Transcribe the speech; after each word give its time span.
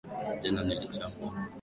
Jana 0.41 0.61
nilichapwa 0.63 1.27